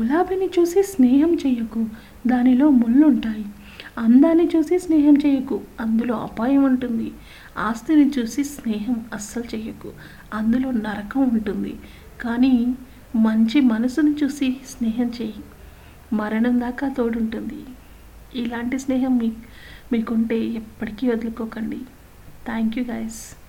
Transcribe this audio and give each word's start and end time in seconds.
గులాబీని 0.00 0.46
చూసి 0.46 0.82
స్నేహం 0.82 1.34
చేయకు 1.34 1.86
దానిలో 2.26 2.70
ముళ్ళుంటాయి. 2.70 3.44
అందాన్ని 3.98 4.48
చూసి 4.56 4.78
స్నేహం 4.78 5.14
చేయకు 5.14 5.60
అందులో 5.80 6.14
అపాయం 6.16 6.64
ఉంటుంది. 6.64 7.12
ఆస్తిని 7.58 8.10
చూసి 8.18 8.44
స్నేహం 8.44 9.04
అస్సలు 9.14 9.56
చేయకు 9.56 9.92
అందులో 10.34 10.70
నరకం 10.70 11.22
ఉంటుంది. 11.22 11.76
కానీ 12.20 12.74
మంచి 13.16 13.60
మనసుని 13.60 14.14
చూసి 14.24 14.56
స్నేహం 14.68 15.12
చేయి 15.20 15.34
మరణం 16.12 16.60
దాకా 16.60 16.88
తోడుంటుంది. 16.88 17.64
ఇలాంటి 18.34 18.78
స్నేహం 18.78 19.18
మీ 19.18 19.32
మీకుంటే 19.92 20.38
ఎప్పటికీ 20.38 21.08
వదులుకోకండి. 21.08 21.80
Thank 22.46 22.78
you 22.78 22.84
guys 22.84 23.41